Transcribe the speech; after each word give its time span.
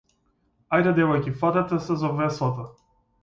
Ајде 0.77 0.93
девојки 0.99 1.33
фатете 1.43 1.79
се 1.89 1.99
за 2.05 2.11
веслата. 2.21 2.69